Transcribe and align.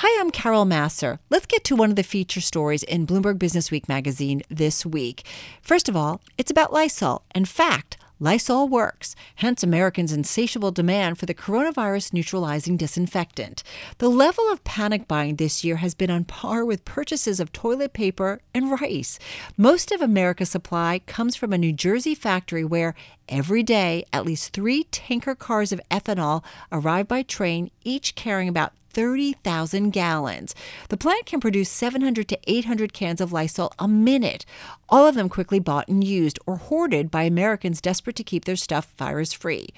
Hi, 0.00 0.20
I'm 0.20 0.30
Carol 0.30 0.66
Massar. 0.66 1.20
Let's 1.30 1.46
get 1.46 1.64
to 1.64 1.74
one 1.74 1.88
of 1.88 1.96
the 1.96 2.02
feature 2.02 2.42
stories 2.42 2.82
in 2.82 3.06
Bloomberg 3.06 3.38
Businessweek 3.38 3.88
magazine 3.88 4.42
this 4.50 4.84
week. 4.84 5.24
First 5.62 5.88
of 5.88 5.96
all, 5.96 6.20
it's 6.36 6.50
about 6.50 6.70
Lysol. 6.70 7.22
In 7.34 7.46
fact, 7.46 7.96
Lysol 8.20 8.68
works, 8.68 9.16
hence 9.36 9.62
Americans' 9.62 10.12
insatiable 10.12 10.70
demand 10.70 11.16
for 11.16 11.24
the 11.24 11.32
coronavirus 11.32 12.12
neutralizing 12.12 12.76
disinfectant. 12.76 13.62
The 13.96 14.10
level 14.10 14.50
of 14.52 14.64
panic 14.64 15.08
buying 15.08 15.36
this 15.36 15.64
year 15.64 15.76
has 15.76 15.94
been 15.94 16.10
on 16.10 16.24
par 16.24 16.62
with 16.62 16.84
purchases 16.84 17.40
of 17.40 17.52
toilet 17.52 17.94
paper 17.94 18.40
and 18.54 18.78
rice. 18.78 19.18
Most 19.56 19.92
of 19.92 20.02
America's 20.02 20.50
supply 20.50 21.00
comes 21.06 21.36
from 21.36 21.54
a 21.54 21.58
New 21.58 21.72
Jersey 21.72 22.14
factory 22.14 22.64
where 22.64 22.94
every 23.28 23.62
day 23.62 24.04
at 24.12 24.24
least 24.24 24.52
three 24.52 24.84
tanker 24.84 25.34
cars 25.34 25.72
of 25.72 25.80
ethanol 25.90 26.44
arrive 26.70 27.08
by 27.08 27.22
train, 27.22 27.70
each 27.84 28.14
carrying 28.14 28.48
about 28.48 28.72
30,000 28.90 29.90
gallons. 29.90 30.54
The 30.88 30.96
plant 30.96 31.26
can 31.26 31.38
produce 31.38 31.68
700 31.68 32.28
to 32.28 32.38
800 32.46 32.94
cans 32.94 33.20
of 33.20 33.30
Lysol 33.30 33.70
a 33.78 33.86
minute, 33.86 34.46
all 34.88 35.06
of 35.06 35.16
them 35.16 35.28
quickly 35.28 35.58
bought 35.58 35.88
and 35.88 36.04
used 36.04 36.38
or 36.46 36.56
hoarded 36.56 37.10
by 37.10 37.24
Americans 37.24 37.80
desperate 37.80 38.16
to 38.16 38.24
keep 38.24 38.44
their 38.44 38.56
stuff 38.56 38.92
virus 38.96 39.32
free. 39.32 39.68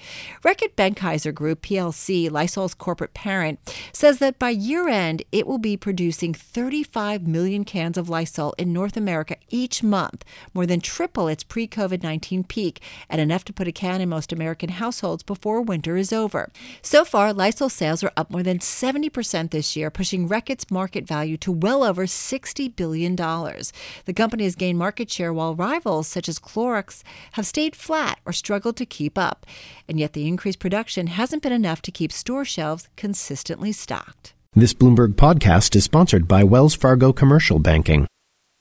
Reckitt 0.43 0.75
Benckiser 0.75 1.33
Group, 1.33 1.63
PLC, 1.63 2.29
Lysol's 2.29 2.73
corporate 2.73 3.13
parent, 3.13 3.59
says 3.91 4.19
that 4.19 4.37
by 4.37 4.51
year 4.51 4.87
end, 4.87 5.23
it 5.31 5.47
will 5.47 5.57
be 5.57 5.75
producing 5.75 6.33
35 6.33 7.27
million 7.27 7.65
cans 7.65 7.97
of 7.97 8.09
Lysol 8.09 8.53
in 8.57 8.71
North 8.71 8.95
America 8.95 9.35
each 9.49 9.81
month, 9.81 10.23
more 10.53 10.65
than 10.65 10.79
triple 10.79 11.27
its 11.27 11.43
pre 11.43 11.67
COVID 11.67 12.03
19 12.03 12.43
peak, 12.43 12.81
and 13.09 13.19
enough 13.39 13.45
to 13.45 13.53
put 13.53 13.69
a 13.69 13.71
can 13.71 14.01
in 14.01 14.09
most 14.09 14.33
American 14.33 14.69
households 14.69 15.23
before 15.23 15.61
winter 15.61 15.95
is 15.95 16.11
over. 16.11 16.49
So 16.81 17.05
far, 17.05 17.31
Lysol 17.31 17.69
sales 17.69 18.03
are 18.03 18.11
up 18.17 18.29
more 18.29 18.43
than 18.43 18.59
70 18.59 19.09
percent 19.09 19.51
this 19.51 19.77
year, 19.77 19.89
pushing 19.89 20.27
Reckitt's 20.27 20.69
market 20.69 21.07
value 21.07 21.37
to 21.37 21.51
well 21.51 21.83
over 21.83 22.05
$60 22.05 22.75
billion. 22.75 23.15
The 23.15 24.13
company 24.13 24.43
has 24.43 24.55
gained 24.55 24.77
market 24.77 25.09
share 25.09 25.31
while 25.31 25.55
rivals 25.55 26.07
such 26.07 26.27
as 26.27 26.39
Clorox 26.39 27.03
have 27.33 27.47
stayed 27.47 27.75
flat 27.75 28.19
or 28.25 28.33
struggled 28.33 28.75
to 28.77 28.85
keep 28.85 29.17
up. 29.17 29.45
And 29.87 29.99
yet 29.99 30.11
the 30.13 30.27
increased 30.27 30.59
production 30.59 31.07
hasn't 31.07 31.43
been 31.43 31.53
enough 31.53 31.81
to 31.83 31.91
keep 31.91 32.11
store 32.11 32.45
shelves 32.45 32.89
consistently 32.97 33.71
stocked. 33.71 34.33
This 34.53 34.73
Bloomberg 34.73 35.13
podcast 35.13 35.75
is 35.75 35.85
sponsored 35.85 36.27
by 36.27 36.43
Wells 36.43 36.75
Fargo 36.75 37.13
Commercial 37.13 37.59
Banking. 37.59 38.05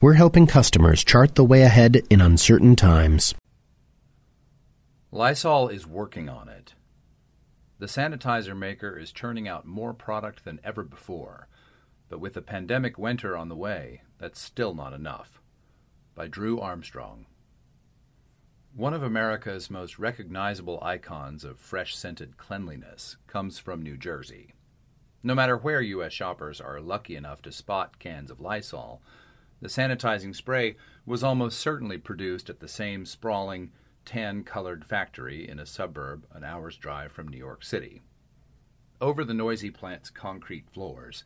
We're 0.00 0.14
helping 0.14 0.46
customers 0.46 1.02
chart 1.02 1.34
the 1.34 1.44
way 1.44 1.62
ahead 1.62 2.02
in 2.10 2.20
uncertain 2.20 2.76
times. 2.76 3.34
Lysol 5.18 5.66
is 5.66 5.84
working 5.84 6.28
on 6.28 6.48
it. 6.48 6.74
The 7.80 7.86
sanitizer 7.86 8.56
maker 8.56 8.96
is 8.96 9.10
churning 9.10 9.48
out 9.48 9.66
more 9.66 9.92
product 9.92 10.44
than 10.44 10.60
ever 10.62 10.84
before, 10.84 11.48
but 12.08 12.20
with 12.20 12.34
the 12.34 12.40
pandemic 12.40 12.96
winter 12.96 13.36
on 13.36 13.48
the 13.48 13.56
way, 13.56 14.02
that's 14.18 14.40
still 14.40 14.74
not 14.74 14.92
enough. 14.92 15.42
By 16.14 16.28
Drew 16.28 16.60
Armstrong. 16.60 17.26
One 18.72 18.94
of 18.94 19.02
America's 19.02 19.68
most 19.68 19.98
recognizable 19.98 20.78
icons 20.82 21.42
of 21.42 21.58
fresh 21.58 21.96
scented 21.96 22.36
cleanliness 22.36 23.16
comes 23.26 23.58
from 23.58 23.82
New 23.82 23.96
Jersey. 23.96 24.54
No 25.24 25.34
matter 25.34 25.56
where 25.56 25.80
U.S. 25.80 26.12
shoppers 26.12 26.60
are 26.60 26.80
lucky 26.80 27.16
enough 27.16 27.42
to 27.42 27.50
spot 27.50 27.98
cans 27.98 28.30
of 28.30 28.38
Lysol, 28.38 29.02
the 29.60 29.66
sanitizing 29.66 30.36
spray 30.36 30.76
was 31.04 31.24
almost 31.24 31.58
certainly 31.58 31.98
produced 31.98 32.48
at 32.48 32.60
the 32.60 32.68
same 32.68 33.04
sprawling, 33.04 33.72
tan 34.08 34.42
colored 34.42 34.86
factory 34.86 35.46
in 35.46 35.58
a 35.58 35.66
suburb 35.66 36.24
an 36.32 36.42
hour's 36.42 36.78
drive 36.78 37.12
from 37.12 37.28
New 37.28 37.36
York 37.36 37.62
City. 37.62 38.00
Over 39.02 39.22
the 39.22 39.34
noisy 39.34 39.70
plant's 39.70 40.08
concrete 40.08 40.70
floors, 40.70 41.24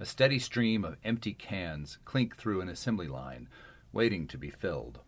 a 0.00 0.04
steady 0.04 0.40
stream 0.40 0.84
of 0.84 0.96
empty 1.04 1.32
cans 1.32 1.98
clink 2.04 2.36
through 2.36 2.60
an 2.60 2.68
assembly 2.68 3.06
line, 3.06 3.48
waiting 3.92 4.26
to 4.26 4.36
be 4.36 4.50
filled. 4.50 4.98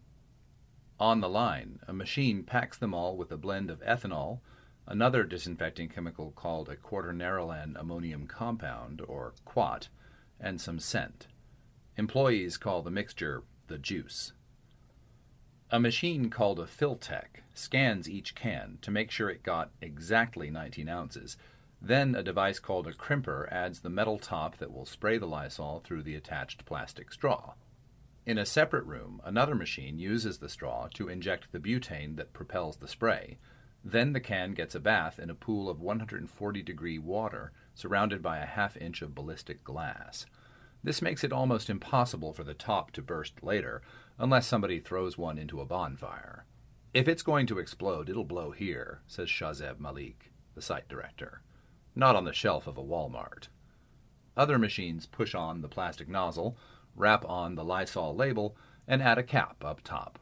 On 1.00 1.20
the 1.20 1.28
line, 1.28 1.80
a 1.88 1.92
machine 1.92 2.44
packs 2.44 2.78
them 2.78 2.94
all 2.94 3.16
with 3.16 3.32
a 3.32 3.36
blend 3.36 3.70
of 3.70 3.80
ethanol, 3.80 4.38
another 4.86 5.24
disinfecting 5.24 5.88
chemical 5.88 6.30
called 6.30 6.68
a 6.68 6.76
quaternary 6.76 7.74
ammonium 7.74 8.28
compound, 8.28 9.02
or 9.08 9.34
quat, 9.44 9.88
and 10.38 10.60
some 10.60 10.78
scent. 10.78 11.26
Employees 11.96 12.56
call 12.56 12.82
the 12.82 12.90
mixture 12.92 13.42
the 13.66 13.78
juice. 13.78 14.32
A 15.68 15.80
machine 15.80 16.30
called 16.30 16.60
a 16.60 16.66
Filtech 16.66 17.42
scans 17.52 18.08
each 18.08 18.36
can 18.36 18.78
to 18.82 18.92
make 18.92 19.10
sure 19.10 19.28
it 19.28 19.42
got 19.42 19.72
exactly 19.80 20.48
19 20.48 20.88
ounces. 20.88 21.36
Then 21.82 22.14
a 22.14 22.22
device 22.22 22.60
called 22.60 22.86
a 22.86 22.92
crimper 22.92 23.50
adds 23.50 23.80
the 23.80 23.90
metal 23.90 24.20
top 24.20 24.58
that 24.58 24.72
will 24.72 24.86
spray 24.86 25.18
the 25.18 25.26
Lysol 25.26 25.80
through 25.80 26.04
the 26.04 26.14
attached 26.14 26.64
plastic 26.66 27.12
straw. 27.12 27.54
In 28.24 28.38
a 28.38 28.46
separate 28.46 28.84
room, 28.84 29.20
another 29.24 29.56
machine 29.56 29.98
uses 29.98 30.38
the 30.38 30.48
straw 30.48 30.86
to 30.94 31.08
inject 31.08 31.50
the 31.50 31.58
butane 31.58 32.14
that 32.14 32.32
propels 32.32 32.76
the 32.76 32.88
spray. 32.88 33.38
Then 33.84 34.12
the 34.12 34.20
can 34.20 34.54
gets 34.54 34.76
a 34.76 34.80
bath 34.80 35.18
in 35.18 35.30
a 35.30 35.34
pool 35.34 35.68
of 35.68 35.80
140 35.80 36.62
degree 36.62 36.98
water 37.00 37.50
surrounded 37.74 38.22
by 38.22 38.38
a 38.38 38.46
half 38.46 38.76
inch 38.76 39.02
of 39.02 39.16
ballistic 39.16 39.64
glass. 39.64 40.26
This 40.84 41.02
makes 41.02 41.24
it 41.24 41.32
almost 41.32 41.68
impossible 41.68 42.32
for 42.32 42.44
the 42.44 42.54
top 42.54 42.92
to 42.92 43.02
burst 43.02 43.42
later, 43.42 43.82
unless 44.18 44.46
somebody 44.46 44.80
throws 44.80 45.18
one 45.18 45.38
into 45.38 45.60
a 45.60 45.64
bonfire. 45.66 46.44
If 46.94 47.08
it's 47.08 47.22
going 47.22 47.46
to 47.48 47.58
explode, 47.58 48.08
it'll 48.08 48.24
blow 48.24 48.50
here, 48.50 49.02
says 49.06 49.28
Shazeb 49.28 49.78
Malik, 49.78 50.32
the 50.54 50.62
site 50.62 50.88
director, 50.88 51.42
not 51.94 52.16
on 52.16 52.24
the 52.24 52.32
shelf 52.32 52.66
of 52.66 52.78
a 52.78 52.82
Walmart. 52.82 53.48
Other 54.36 54.58
machines 54.58 55.06
push 55.06 55.34
on 55.34 55.60
the 55.60 55.68
plastic 55.68 56.08
nozzle, 56.08 56.56
wrap 56.94 57.24
on 57.26 57.54
the 57.54 57.64
Lysol 57.64 58.14
label, 58.14 58.56
and 58.88 59.02
add 59.02 59.18
a 59.18 59.22
cap 59.22 59.64
up 59.64 59.82
top. 59.82 60.18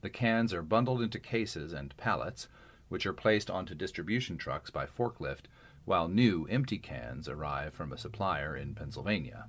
The 0.00 0.10
cans 0.10 0.54
are 0.54 0.62
bundled 0.62 1.02
into 1.02 1.18
cases 1.18 1.72
and 1.72 1.96
pallets, 1.96 2.48
which 2.88 3.06
are 3.06 3.12
placed 3.12 3.50
onto 3.50 3.74
distribution 3.74 4.36
trucks 4.36 4.70
by 4.70 4.86
forklift, 4.86 5.44
while 5.84 6.08
new 6.08 6.46
empty 6.50 6.78
cans 6.78 7.28
arrive 7.28 7.74
from 7.74 7.92
a 7.92 7.98
supplier 7.98 8.56
in 8.56 8.74
Pennsylvania. 8.74 9.46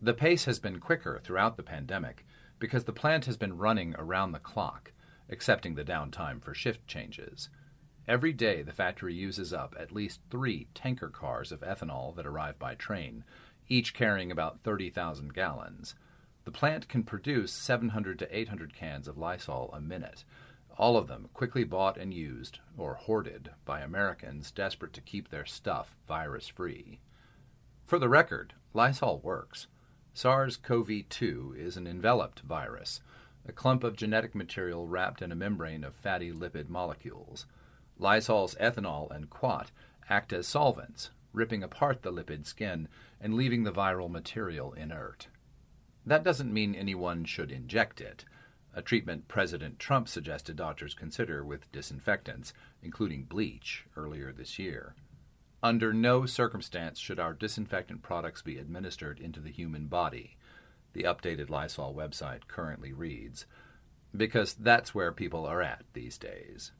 The 0.00 0.14
pace 0.14 0.46
has 0.46 0.58
been 0.58 0.80
quicker 0.80 1.20
throughout 1.22 1.56
the 1.56 1.62
pandemic 1.62 2.26
because 2.62 2.84
the 2.84 2.92
plant 2.92 3.24
has 3.24 3.36
been 3.36 3.58
running 3.58 3.92
around 3.98 4.30
the 4.30 4.38
clock, 4.38 4.92
excepting 5.28 5.74
the 5.74 5.82
downtime 5.82 6.40
for 6.40 6.54
shift 6.54 6.86
changes. 6.86 7.48
Every 8.06 8.32
day, 8.32 8.62
the 8.62 8.72
factory 8.72 9.14
uses 9.14 9.52
up 9.52 9.74
at 9.76 9.90
least 9.90 10.20
three 10.30 10.68
tanker 10.72 11.08
cars 11.08 11.50
of 11.50 11.62
ethanol 11.62 12.14
that 12.14 12.24
arrive 12.24 12.60
by 12.60 12.76
train, 12.76 13.24
each 13.66 13.94
carrying 13.94 14.30
about 14.30 14.60
30,000 14.60 15.34
gallons. 15.34 15.96
The 16.44 16.52
plant 16.52 16.86
can 16.86 17.02
produce 17.02 17.52
700 17.52 18.16
to 18.20 18.38
800 18.38 18.72
cans 18.72 19.08
of 19.08 19.18
Lysol 19.18 19.68
a 19.72 19.80
minute, 19.80 20.22
all 20.78 20.96
of 20.96 21.08
them 21.08 21.30
quickly 21.34 21.64
bought 21.64 21.96
and 21.96 22.14
used, 22.14 22.60
or 22.78 22.94
hoarded, 22.94 23.50
by 23.64 23.80
Americans 23.80 24.52
desperate 24.52 24.92
to 24.92 25.00
keep 25.00 25.30
their 25.30 25.46
stuff 25.46 25.96
virus 26.06 26.46
free. 26.46 27.00
For 27.84 27.98
the 27.98 28.08
record, 28.08 28.54
Lysol 28.72 29.18
works. 29.18 29.66
SARS 30.14 30.58
CoV 30.58 31.08
2 31.08 31.54
is 31.56 31.78
an 31.78 31.86
enveloped 31.86 32.40
virus, 32.40 33.00
a 33.48 33.52
clump 33.52 33.82
of 33.82 33.96
genetic 33.96 34.34
material 34.34 34.86
wrapped 34.86 35.22
in 35.22 35.32
a 35.32 35.34
membrane 35.34 35.84
of 35.84 35.94
fatty 35.94 36.30
lipid 36.30 36.68
molecules. 36.68 37.46
Lysol's 37.98 38.54
ethanol 38.56 39.10
and 39.10 39.30
quat 39.30 39.70
act 40.10 40.34
as 40.34 40.46
solvents, 40.46 41.10
ripping 41.32 41.62
apart 41.62 42.02
the 42.02 42.12
lipid 42.12 42.46
skin 42.46 42.88
and 43.22 43.32
leaving 43.32 43.64
the 43.64 43.72
viral 43.72 44.10
material 44.10 44.74
inert. 44.74 45.28
That 46.04 46.24
doesn't 46.24 46.52
mean 46.52 46.74
anyone 46.74 47.24
should 47.24 47.50
inject 47.50 48.02
it, 48.02 48.26
a 48.74 48.82
treatment 48.82 49.28
President 49.28 49.78
Trump 49.78 50.08
suggested 50.08 50.56
doctors 50.56 50.92
consider 50.92 51.42
with 51.42 51.72
disinfectants, 51.72 52.52
including 52.82 53.24
bleach, 53.24 53.86
earlier 53.96 54.30
this 54.30 54.58
year. 54.58 54.94
Under 55.62 55.92
no 55.92 56.26
circumstance 56.26 56.98
should 56.98 57.20
our 57.20 57.32
disinfectant 57.32 58.02
products 58.02 58.42
be 58.42 58.58
administered 58.58 59.20
into 59.20 59.38
the 59.38 59.52
human 59.52 59.86
body, 59.86 60.36
the 60.92 61.04
updated 61.04 61.50
Lysol 61.50 61.94
website 61.94 62.48
currently 62.48 62.92
reads, 62.92 63.46
because 64.16 64.54
that's 64.54 64.94
where 64.94 65.12
people 65.12 65.46
are 65.46 65.62
at 65.62 65.84
these 65.92 66.18
days. 66.18 66.72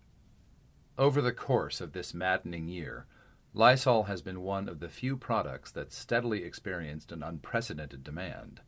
Over 0.98 1.22
the 1.22 1.32
course 1.32 1.80
of 1.80 1.92
this 1.92 2.12
maddening 2.12 2.66
year, 2.66 3.06
Lysol 3.54 4.04
has 4.04 4.20
been 4.20 4.40
one 4.40 4.68
of 4.68 4.80
the 4.80 4.88
few 4.88 5.16
products 5.16 5.70
that 5.70 5.92
steadily 5.92 6.42
experienced 6.42 7.12
an 7.12 7.22
unprecedented 7.22 8.02
demand. 8.02 8.60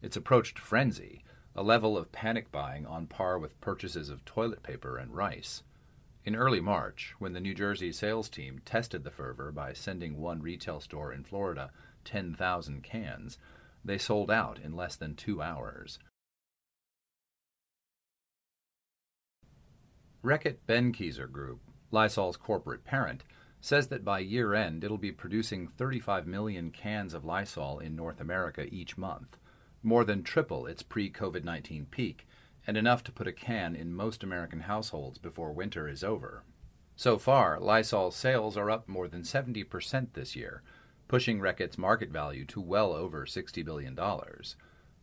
It's 0.00 0.16
approached 0.16 0.58
frenzy, 0.58 1.24
a 1.56 1.62
level 1.62 1.98
of 1.98 2.12
panic 2.12 2.52
buying 2.52 2.86
on 2.86 3.06
par 3.06 3.38
with 3.38 3.60
purchases 3.60 4.10
of 4.10 4.24
toilet 4.24 4.62
paper 4.62 4.96
and 4.96 5.14
rice. 5.14 5.62
In 6.26 6.34
early 6.34 6.60
March, 6.60 7.14
when 7.20 7.34
the 7.34 7.40
New 7.40 7.54
Jersey 7.54 7.92
sales 7.92 8.28
team 8.28 8.60
tested 8.64 9.04
the 9.04 9.12
fervor 9.12 9.52
by 9.52 9.72
sending 9.72 10.18
one 10.18 10.42
retail 10.42 10.80
store 10.80 11.12
in 11.12 11.22
Florida 11.22 11.70
10,000 12.04 12.82
cans, 12.82 13.38
they 13.84 13.96
sold 13.96 14.28
out 14.28 14.58
in 14.58 14.74
less 14.74 14.96
than 14.96 15.14
two 15.14 15.40
hours. 15.40 16.00
Reckitt 20.24 20.56
Benckiser 20.66 21.30
Group, 21.30 21.60
Lysol's 21.92 22.36
corporate 22.36 22.82
parent, 22.82 23.22
says 23.60 23.86
that 23.86 24.04
by 24.04 24.18
year 24.18 24.52
end 24.52 24.82
it'll 24.82 24.98
be 24.98 25.12
producing 25.12 25.68
35 25.68 26.26
million 26.26 26.72
cans 26.72 27.14
of 27.14 27.24
Lysol 27.24 27.78
in 27.78 27.94
North 27.94 28.20
America 28.20 28.66
each 28.74 28.98
month, 28.98 29.36
more 29.84 30.02
than 30.02 30.24
triple 30.24 30.66
its 30.66 30.82
pre 30.82 31.08
COVID 31.08 31.44
19 31.44 31.86
peak, 31.86 32.26
and 32.66 32.76
enough 32.76 33.04
to 33.04 33.12
put 33.12 33.28
a 33.28 33.32
can 33.32 33.76
in 33.76 33.94
most 33.94 34.22
American 34.22 34.60
households 34.60 35.18
before 35.18 35.52
winter 35.52 35.88
is 35.88 36.02
over. 36.02 36.42
So 36.96 37.18
far, 37.18 37.60
Lysol 37.60 38.10
sales 38.10 38.56
are 38.56 38.70
up 38.70 38.88
more 38.88 39.06
than 39.06 39.22
70% 39.22 40.14
this 40.14 40.34
year, 40.34 40.62
pushing 41.08 41.40
Reckitt's 41.40 41.78
market 41.78 42.10
value 42.10 42.44
to 42.46 42.60
well 42.60 42.92
over 42.92 43.26
$60 43.26 43.64
billion. 43.64 43.94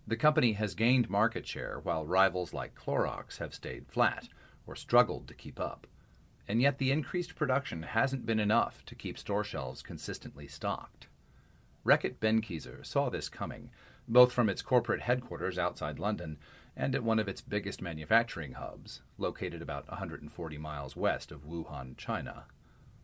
The 0.06 0.18
company 0.18 0.54
has 0.54 0.76
gained 0.76 1.10
market 1.10 1.48
share 1.48 1.80
while 1.82 2.06
rivals 2.06 2.54
like 2.54 2.76
Clorox 2.76 3.38
have 3.38 3.54
stayed 3.54 3.88
flat 3.88 4.28
or 4.68 4.76
struggled 4.76 5.28
to 5.28 5.34
keep 5.34 5.60
up. 5.60 5.88
And 6.48 6.62
yet 6.62 6.78
the 6.78 6.92
increased 6.92 7.36
production 7.36 7.84
hasn't 7.84 8.26
been 8.26 8.40
enough 8.40 8.84
to 8.88 8.96
keep 8.96 9.18
store 9.18 9.46
shelves 9.46 9.82
consistently 9.82 10.48
stocked. 10.48 11.08
Reckitt 11.86 12.20
Benckiser 12.20 12.86
saw 12.86 13.10
this 13.10 13.30
coming, 13.30 13.70
both 14.08 14.34
from 14.34 14.50
its 14.50 14.62
corporate 14.62 15.02
headquarters 15.02 15.58
outside 15.58 16.00
London 16.00 16.38
and 16.76 16.96
at 16.96 17.04
one 17.04 17.20
of 17.20 17.28
its 17.28 17.42
biggest 17.42 17.82
manufacturing 17.82 18.54
hubs, 18.54 19.02
located 19.18 19.62
about 19.62 19.88
140 19.90 20.58
miles 20.58 20.96
west 20.96 21.32
of 21.32 21.46
Wuhan, 21.46 21.96
China. 21.98 22.46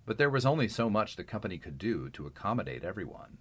But 0.06 0.18
there 0.18 0.30
was 0.30 0.46
only 0.46 0.68
so 0.68 0.90
much 0.90 1.16
the 1.16 1.24
company 1.24 1.58
could 1.58 1.78
do 1.78 2.10
to 2.10 2.26
accommodate 2.26 2.84
everyone. 2.84 3.38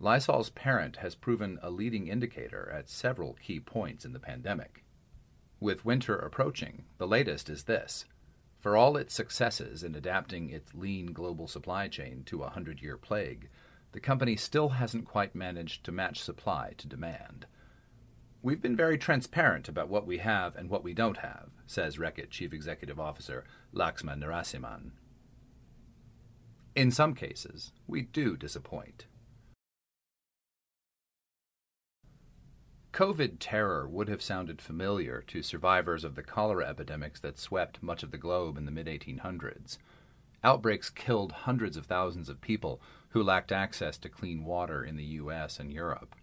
Lysol's 0.00 0.50
parent 0.50 0.96
has 0.96 1.14
proven 1.14 1.60
a 1.62 1.70
leading 1.70 2.08
indicator 2.08 2.68
at 2.74 2.88
several 2.88 3.34
key 3.34 3.60
points 3.60 4.04
in 4.04 4.12
the 4.12 4.18
pandemic. 4.18 4.84
With 5.60 5.84
winter 5.84 6.16
approaching, 6.16 6.86
the 6.98 7.06
latest 7.06 7.48
is 7.48 7.64
this. 7.64 8.04
For 8.58 8.76
all 8.76 8.96
its 8.96 9.14
successes 9.14 9.84
in 9.84 9.94
adapting 9.94 10.50
its 10.50 10.74
lean 10.74 11.12
global 11.12 11.46
supply 11.46 11.86
chain 11.86 12.24
to 12.26 12.42
a 12.42 12.50
hundred 12.50 12.82
year 12.82 12.96
plague, 12.96 13.48
the 13.92 14.00
company 14.00 14.34
still 14.34 14.70
hasn't 14.70 15.04
quite 15.04 15.36
managed 15.36 15.84
to 15.84 15.92
match 15.92 16.20
supply 16.20 16.74
to 16.78 16.88
demand. 16.88 17.46
We've 18.44 18.60
been 18.60 18.74
very 18.74 18.98
transparent 18.98 19.68
about 19.68 19.88
what 19.88 20.04
we 20.04 20.18
have 20.18 20.56
and 20.56 20.68
what 20.68 20.82
we 20.82 20.94
don't 20.94 21.18
have, 21.18 21.50
says 21.64 21.96
Reckitt 21.96 22.30
Chief 22.30 22.52
Executive 22.52 22.98
Officer 22.98 23.44
Laxman 23.72 24.18
Narasimhan. 24.18 24.90
In 26.74 26.90
some 26.90 27.14
cases, 27.14 27.70
we 27.86 28.02
do 28.02 28.36
disappoint. 28.36 29.06
COVID 32.92 33.36
terror 33.38 33.88
would 33.88 34.08
have 34.08 34.20
sounded 34.20 34.60
familiar 34.60 35.22
to 35.28 35.42
survivors 35.42 36.02
of 36.02 36.16
the 36.16 36.22
cholera 36.22 36.68
epidemics 36.68 37.20
that 37.20 37.38
swept 37.38 37.80
much 37.80 38.02
of 38.02 38.10
the 38.10 38.18
globe 38.18 38.58
in 38.58 38.64
the 38.64 38.72
mid 38.72 38.86
1800s. 38.86 39.78
Outbreaks 40.42 40.90
killed 40.90 41.30
hundreds 41.32 41.76
of 41.76 41.86
thousands 41.86 42.28
of 42.28 42.40
people 42.40 42.82
who 43.10 43.22
lacked 43.22 43.52
access 43.52 43.96
to 43.98 44.08
clean 44.08 44.44
water 44.44 44.82
in 44.82 44.96
the 44.96 45.04
U.S. 45.04 45.60
and 45.60 45.72
Europe. 45.72 46.16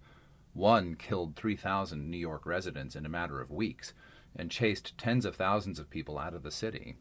One 0.60 0.96
killed 0.96 1.38
3,000 1.38 2.12
New 2.12 2.18
York 2.18 2.46
residents 2.46 2.94
in 2.94 3.06
a 3.06 3.10
matter 3.10 3.40
of 3.40 3.50
weeks 3.50 3.94
and 4.36 4.52
chased 4.52 4.98
tens 4.98 5.24
of 5.24 5.38
thousands 5.38 5.80
of 5.80 5.90
people 5.90 6.20
out 6.20 6.34
of 6.34 6.44
the 6.44 6.52
city. 6.52 6.98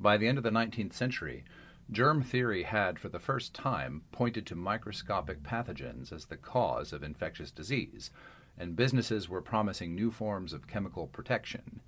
By 0.00 0.16
the 0.16 0.26
end 0.26 0.38
of 0.38 0.44
the 0.44 0.50
19th 0.50 0.94
century, 0.94 1.44
germ 1.90 2.22
theory 2.22 2.62
had, 2.62 2.98
for 2.98 3.10
the 3.10 3.18
first 3.18 3.52
time, 3.52 4.04
pointed 4.12 4.46
to 4.46 4.54
microscopic 4.54 5.42
pathogens 5.42 6.10
as 6.10 6.24
the 6.24 6.38
cause 6.38 6.94
of 6.94 7.02
infectious 7.02 7.50
disease 7.50 8.10
and 8.56 8.76
businesses 8.76 9.28
were 9.28 9.42
promising 9.42 9.94
new 9.94 10.10
forms 10.10 10.54
of 10.54 10.66
chemical 10.66 11.06
protection. 11.06 11.82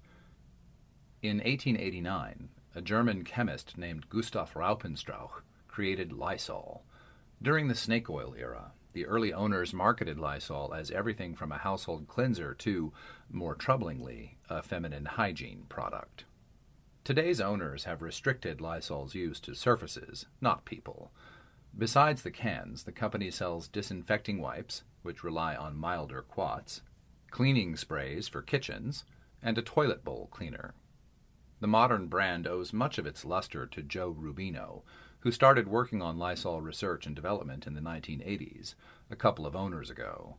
In 1.23 1.39
1889, 1.39 2.51
a 2.75 2.83
German 2.83 3.25
chemist 3.25 3.79
named 3.79 4.11
Gustav 4.11 4.53
Raupenstrauch 4.53 5.43
created 5.69 6.13
Lysol. 6.13 6.85
During 7.41 7.69
the 7.69 7.75
snake 7.75 8.11
oil 8.11 8.35
era, 8.39 8.73
the 8.99 9.07
early 9.07 9.33
owners 9.33 9.73
marketed 9.73 10.19
Lysol 10.19 10.75
as 10.75 10.91
everything 10.91 11.33
from 11.33 11.53
a 11.53 11.59
household 11.59 12.09
cleanser 12.09 12.53
to, 12.53 12.93
more 13.31 13.55
troublingly, 13.55 14.31
a 14.51 14.61
feminine 14.61 15.05
hygiene 15.05 15.67
product. 15.69 16.25
Today's 17.05 17.41
owners 17.41 17.85
have 17.85 18.03
restricted 18.03 18.61
Lysol's 18.61 19.15
use 19.15 19.39
to 19.39 19.55
surfaces, 19.55 20.27
not 20.41 20.65
people. 20.65 21.13
Besides 21.79 22.23
the 22.23 22.33
cans, 22.33 22.83
the 22.83 22.91
company 22.91 23.31
sells 23.31 23.69
disinfecting 23.69 24.41
wipes, 24.41 24.83
which 25.03 25.23
rely 25.23 25.55
on 25.55 25.77
milder 25.77 26.23
quats, 26.23 26.83
cleaning 27.31 27.77
sprays 27.77 28.27
for 28.27 28.43
kitchens, 28.43 29.05
and 29.41 29.57
a 29.57 29.63
toilet 29.63 30.03
bowl 30.03 30.27
cleaner. 30.33 30.75
The 31.61 31.69
modern 31.69 32.09
brand 32.09 32.49
owes 32.49 32.73
much 32.73 32.99
of 32.99 33.07
its 33.07 33.25
luster 33.25 33.65
to 33.65 33.81
Joe 33.81 34.13
Rubino, 34.13 34.83
who 35.21 35.33
started 35.33 35.69
working 35.69 36.01
on 36.01 36.19
Lysol 36.19 36.61
research 36.61 37.07
and 37.07 37.17
development 37.17 37.67
in 37.67 37.75
the 37.75 37.81
1980s, 37.81 38.75
a 39.11 39.17
couple 39.17 39.47
of 39.47 39.57
owners 39.57 39.91
ago. 39.91 40.37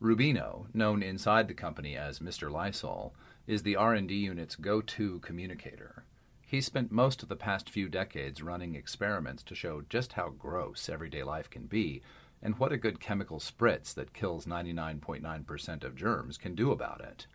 Rubino, 0.00 0.66
known 0.74 1.02
inside 1.02 1.48
the 1.48 1.54
company 1.54 1.96
as 1.96 2.18
Mr. 2.18 2.50
Lysol, 2.50 3.14
is 3.46 3.62
the 3.62 3.76
R&D 3.76 4.14
unit's 4.14 4.56
go-to 4.56 5.20
communicator. 5.20 6.04
He 6.44 6.60
spent 6.60 6.92
most 6.92 7.22
of 7.22 7.28
the 7.28 7.36
past 7.36 7.70
few 7.70 7.88
decades 7.88 8.42
running 8.42 8.74
experiments 8.74 9.42
to 9.44 9.54
show 9.54 9.82
just 9.88 10.14
how 10.14 10.30
gross 10.30 10.88
everyday 10.88 11.22
life 11.22 11.48
can 11.48 11.66
be 11.66 12.02
and 12.42 12.58
what 12.58 12.72
a 12.72 12.76
good 12.76 13.00
chemical 13.00 13.38
spritz 13.38 13.94
that 13.94 14.12
kills 14.12 14.46
99.9% 14.46 15.84
of 15.84 15.96
germs 15.96 16.36
can 16.36 16.54
do 16.54 16.72
about 16.72 17.00
it. 17.00 17.26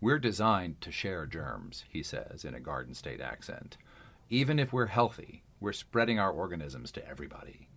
We're 0.00 0.18
designed 0.18 0.80
to 0.80 0.90
share 0.90 1.26
germs, 1.26 1.84
he 1.88 2.02
says 2.02 2.44
in 2.44 2.54
a 2.54 2.60
Garden 2.60 2.94
State 2.94 3.20
accent. 3.20 3.76
Even 4.30 4.58
if 4.58 4.72
we're 4.72 4.86
healthy, 4.86 5.42
we're 5.60 5.72
spreading 5.72 6.18
our 6.18 6.30
organisms 6.30 6.92
to 6.92 7.08
everybody. 7.08 7.68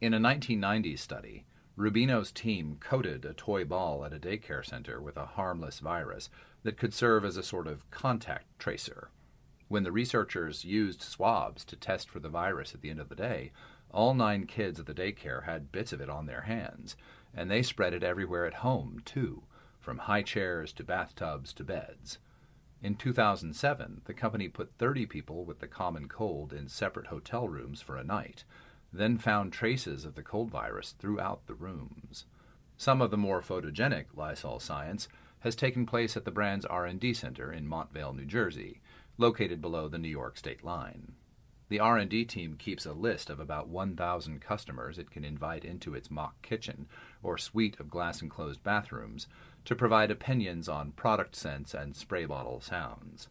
In 0.00 0.14
a 0.14 0.18
1990s 0.18 0.98
study, 0.98 1.44
Rubino's 1.76 2.30
team 2.30 2.76
coated 2.80 3.24
a 3.24 3.32
toy 3.32 3.64
ball 3.64 4.04
at 4.04 4.12
a 4.12 4.18
daycare 4.18 4.64
center 4.64 5.00
with 5.00 5.16
a 5.16 5.24
harmless 5.24 5.78
virus 5.78 6.28
that 6.62 6.76
could 6.76 6.92
serve 6.92 7.24
as 7.24 7.36
a 7.36 7.42
sort 7.42 7.66
of 7.66 7.90
contact 7.90 8.46
tracer. 8.58 9.10
When 9.68 9.84
the 9.84 9.92
researchers 9.92 10.64
used 10.64 11.00
swabs 11.00 11.64
to 11.66 11.76
test 11.76 12.10
for 12.10 12.20
the 12.20 12.28
virus 12.28 12.74
at 12.74 12.82
the 12.82 12.90
end 12.90 13.00
of 13.00 13.08
the 13.08 13.14
day, 13.14 13.52
all 13.90 14.14
nine 14.14 14.46
kids 14.46 14.78
at 14.78 14.86
the 14.86 14.94
daycare 14.94 15.44
had 15.44 15.72
bits 15.72 15.92
of 15.92 16.00
it 16.00 16.10
on 16.10 16.26
their 16.26 16.42
hands, 16.42 16.96
and 17.34 17.50
they 17.50 17.62
spread 17.62 17.94
it 17.94 18.02
everywhere 18.02 18.46
at 18.46 18.54
home, 18.54 19.00
too, 19.04 19.44
from 19.78 19.98
high 19.98 20.22
chairs 20.22 20.72
to 20.74 20.84
bathtubs 20.84 21.52
to 21.54 21.64
beds. 21.64 22.18
In 22.82 22.94
2007, 22.94 24.02
the 24.06 24.14
company 24.14 24.48
put 24.48 24.72
30 24.78 25.04
people 25.04 25.44
with 25.44 25.58
the 25.58 25.68
common 25.68 26.08
cold 26.08 26.52
in 26.52 26.68
separate 26.68 27.08
hotel 27.08 27.46
rooms 27.46 27.82
for 27.82 27.96
a 27.96 28.04
night, 28.04 28.44
then 28.90 29.18
found 29.18 29.52
traces 29.52 30.06
of 30.06 30.14
the 30.14 30.22
cold 30.22 30.50
virus 30.50 30.92
throughout 30.92 31.46
the 31.46 31.54
rooms. 31.54 32.24
Some 32.78 33.02
of 33.02 33.10
the 33.10 33.18
more 33.18 33.42
photogenic 33.42 34.06
Lysol 34.16 34.60
science 34.60 35.08
has 35.40 35.54
taken 35.54 35.84
place 35.84 36.16
at 36.16 36.24
the 36.24 36.30
brand's 36.30 36.64
R&D 36.64 37.12
center 37.12 37.52
in 37.52 37.68
Montvale, 37.68 38.16
New 38.16 38.24
Jersey, 38.24 38.80
located 39.18 39.60
below 39.60 39.86
the 39.86 39.98
New 39.98 40.08
York 40.08 40.38
state 40.38 40.64
line. 40.64 41.12
The 41.68 41.80
R&D 41.80 42.24
team 42.24 42.56
keeps 42.56 42.84
a 42.84 42.92
list 42.92 43.30
of 43.30 43.38
about 43.38 43.68
1,000 43.68 44.40
customers 44.40 44.98
it 44.98 45.10
can 45.10 45.24
invite 45.24 45.64
into 45.64 45.94
its 45.94 46.10
mock 46.10 46.40
kitchen 46.42 46.88
or 47.22 47.38
suite 47.38 47.78
of 47.78 47.90
glass 47.90 48.22
enclosed 48.22 48.64
bathrooms 48.64 49.28
to 49.64 49.74
provide 49.74 50.10
opinions 50.10 50.68
on 50.68 50.92
product 50.92 51.36
scents 51.36 51.74
and 51.74 51.96
spray 51.96 52.24
bottle 52.24 52.60
sounds. 52.60 53.28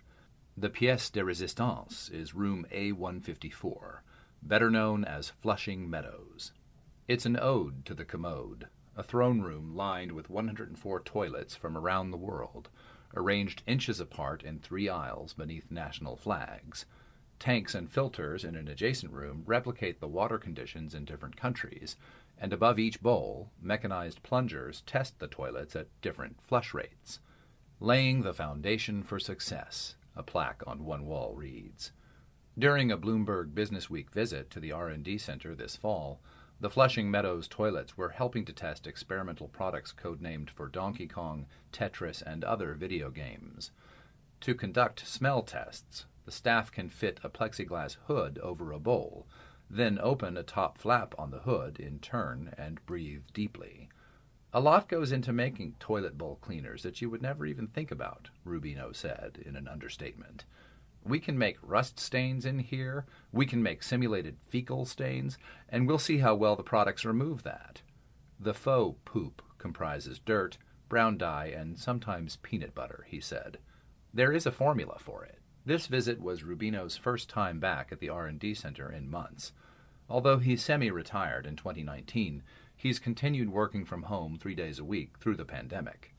The 0.57 0.69
pièce 0.69 1.11
de 1.11 1.21
résistance 1.21 2.11
is 2.11 2.35
room 2.35 2.65
A154, 2.71 3.99
better 4.43 4.69
known 4.69 5.05
as 5.05 5.29
Flushing 5.29 5.89
Meadows. 5.89 6.51
It's 7.07 7.25
an 7.25 7.37
ode 7.39 7.85
to 7.85 7.93
the 7.93 8.05
commode, 8.05 8.67
a 8.95 9.03
throne 9.03 9.41
room 9.41 9.75
lined 9.75 10.11
with 10.11 10.29
104 10.29 10.99
toilets 11.01 11.55
from 11.55 11.77
around 11.77 12.11
the 12.11 12.17
world, 12.17 12.69
arranged 13.15 13.63
inches 13.65 13.99
apart 13.99 14.43
in 14.43 14.59
three 14.59 14.89
aisles 14.89 15.33
beneath 15.33 15.71
national 15.71 16.17
flags. 16.17 16.85
Tanks 17.39 17.73
and 17.73 17.89
filters 17.89 18.43
in 18.43 18.55
an 18.57 18.67
adjacent 18.67 19.13
room 19.13 19.43
replicate 19.45 20.01
the 20.01 20.07
water 20.09 20.37
conditions 20.37 20.93
in 20.93 21.05
different 21.05 21.37
countries, 21.37 21.95
and 22.39 22.53
above 22.53 22.79
each 22.79 23.01
bowl, 23.01 23.51
mechanized 23.61 24.23
plungers 24.23 24.81
test 24.85 25.19
the 25.19 25.27
toilets 25.27 25.75
at 25.75 25.87
different 26.01 26.37
flush 26.41 26.73
rates. 26.73 27.19
Laying 27.79 28.23
the 28.23 28.33
foundation 28.33 29.03
for 29.03 29.19
success, 29.19 29.95
a 30.15 30.23
plaque 30.23 30.63
on 30.65 30.85
one 30.85 31.05
wall 31.05 31.33
reads. 31.35 31.91
During 32.57 32.91
a 32.91 32.97
Bloomberg 32.97 33.53
Businessweek 33.53 34.09
visit 34.11 34.49
to 34.51 34.59
the 34.59 34.71
R&D 34.71 35.17
center 35.17 35.55
this 35.55 35.75
fall, 35.75 36.21
the 36.61 36.69
Flushing 36.69 37.09
Meadows 37.09 37.47
toilets 37.47 37.95
were 37.95 38.09
helping 38.09 38.43
to 38.43 38.51
test 38.51 38.85
experimental 38.85 39.47
products 39.47 39.93
codenamed 39.93 40.49
for 40.49 40.67
Donkey 40.67 41.07
Kong, 41.07 41.45
Tetris, 41.71 42.21
and 42.21 42.43
other 42.43 42.73
video 42.73 43.09
games. 43.11 43.71
To 44.41 44.53
conduct 44.53 45.07
smell 45.07 45.41
tests, 45.41 46.05
the 46.25 46.31
staff 46.31 46.69
can 46.69 46.89
fit 46.89 47.19
a 47.23 47.29
plexiglass 47.29 47.95
hood 48.07 48.39
over 48.39 48.73
a 48.73 48.79
bowl, 48.79 49.25
then 49.69 49.99
open 50.01 50.35
a 50.35 50.43
top 50.43 50.77
flap 50.77 51.13
on 51.17 51.31
the 51.31 51.39
hood 51.39 51.79
in 51.79 51.99
turn 51.99 52.53
and 52.57 52.85
breathe 52.85 53.23
deeply. 53.33 53.89
A 54.51 54.59
lot 54.59 54.89
goes 54.89 55.11
into 55.11 55.31
making 55.31 55.75
toilet 55.79 56.17
bowl 56.17 56.39
cleaners 56.41 56.81
that 56.81 57.01
you 57.01 57.09
would 57.09 57.21
never 57.21 57.45
even 57.45 57.67
think 57.67 57.91
about, 57.91 58.29
Rubino 58.45 58.95
said 58.95 59.37
in 59.45 59.55
an 59.55 59.67
understatement. 59.67 60.45
We 61.03 61.19
can 61.19 61.37
make 61.37 61.57
rust 61.61 61.99
stains 61.99 62.45
in 62.45 62.59
here, 62.59 63.05
we 63.31 63.45
can 63.45 63.61
make 63.61 63.83
simulated 63.83 64.37
fecal 64.47 64.85
stains, 64.85 65.37
and 65.69 65.87
we'll 65.87 65.99
see 65.99 66.17
how 66.17 66.33
well 66.35 66.55
the 66.55 66.63
products 66.63 67.05
remove 67.05 67.43
that. 67.43 67.81
The 68.39 68.55
faux 68.55 68.97
poop 69.05 69.41
comprises 69.59 70.19
dirt, 70.19 70.57
brown 70.87 71.17
dye, 71.17 71.53
and 71.55 71.77
sometimes 71.77 72.37
peanut 72.37 72.73
butter, 72.73 73.05
he 73.07 73.21
said. 73.21 73.59
There 74.13 74.31
is 74.31 74.45
a 74.45 74.51
formula 74.51 74.97
for 74.99 75.23
it. 75.23 75.38
This 75.65 75.87
visit 75.87 76.21
was 76.21 76.43
Rubino's 76.43 76.97
first 76.97 77.29
time 77.29 77.59
back 77.59 77.91
at 77.91 77.99
the 77.99 78.09
R&D 78.09 78.53
center 78.53 78.91
in 78.91 79.09
months. 79.09 79.51
Although 80.09 80.39
he's 80.39 80.63
semi-retired 80.63 81.45
in 81.45 81.55
2019, 81.55 82.41
he's 82.75 82.97
continued 82.97 83.49
working 83.51 83.85
from 83.85 84.03
home 84.03 84.37
3 84.39 84.55
days 84.55 84.79
a 84.79 84.83
week 84.83 85.19
through 85.19 85.35
the 85.35 85.45
pandemic. 85.45 86.15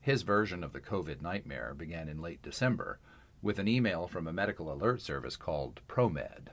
His 0.00 0.22
version 0.22 0.62
of 0.62 0.72
the 0.72 0.80
COVID 0.80 1.22
nightmare 1.22 1.74
began 1.76 2.08
in 2.08 2.20
late 2.20 2.42
December 2.42 3.00
with 3.40 3.58
an 3.58 3.66
email 3.66 4.06
from 4.06 4.26
a 4.26 4.32
medical 4.32 4.72
alert 4.72 5.00
service 5.00 5.36
called 5.36 5.80
ProMed. 5.88 6.48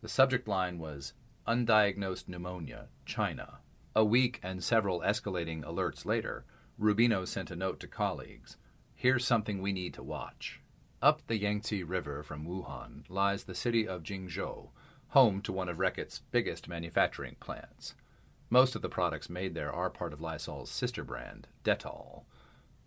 The 0.00 0.08
subject 0.08 0.46
line 0.46 0.78
was 0.78 1.14
Undiagnosed 1.46 2.28
Pneumonia, 2.28 2.88
China. 3.06 3.58
A 3.96 4.04
week 4.04 4.38
and 4.42 4.62
several 4.62 5.00
escalating 5.00 5.64
alerts 5.64 6.04
later, 6.04 6.44
Rubino 6.78 7.26
sent 7.26 7.50
a 7.50 7.56
note 7.56 7.80
to 7.80 7.88
colleagues 7.88 8.56
Here's 8.94 9.24
something 9.24 9.62
we 9.62 9.72
need 9.72 9.94
to 9.94 10.02
watch. 10.02 10.60
Up 11.00 11.24
the 11.28 11.38
Yangtze 11.38 11.84
River 11.84 12.24
from 12.24 12.44
Wuhan 12.44 13.08
lies 13.08 13.44
the 13.44 13.54
city 13.54 13.86
of 13.86 14.02
Jingzhou, 14.02 14.70
home 15.10 15.40
to 15.42 15.52
one 15.52 15.68
of 15.68 15.78
Reckitt's 15.78 16.22
biggest 16.32 16.66
manufacturing 16.66 17.36
plants. 17.38 17.94
Most 18.50 18.74
of 18.74 18.82
the 18.82 18.88
products 18.88 19.30
made 19.30 19.54
there 19.54 19.72
are 19.72 19.90
part 19.90 20.12
of 20.12 20.18
Lysol's 20.18 20.72
sister 20.72 21.04
brand, 21.04 21.46
Dettol. 21.62 22.24